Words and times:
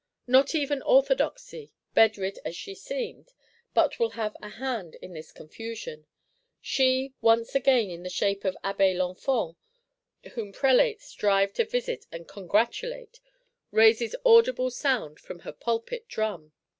Not 0.25 0.55
even 0.55 0.81
Orthodoxy, 0.81 1.73
bedrid 1.93 2.39
as 2.43 2.55
she 2.55 2.73
seemed, 2.73 3.33
but 3.75 3.99
will 3.99 4.09
have 4.17 4.35
a 4.41 4.49
hand 4.49 4.95
in 4.95 5.13
this 5.13 5.31
confusion. 5.31 6.07
She, 6.59 7.13
once 7.21 7.53
again 7.53 7.91
in 7.91 8.01
the 8.01 8.09
shape 8.09 8.43
of 8.43 8.57
Abbé 8.63 8.95
Lenfant, 8.97 9.57
"whom 10.33 10.53
Prelates 10.53 11.13
drive 11.13 11.53
to 11.53 11.65
visit 11.65 12.07
and 12.11 12.27
congratulate,"—raises 12.27 14.15
audible 14.25 14.71
sound 14.71 15.19
from 15.19 15.41
her 15.41 15.53
pulpit 15.53 16.07
drum. 16.07 16.51